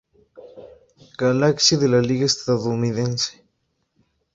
[1.15, 3.45] Galaxy de la Liga Estadounidense.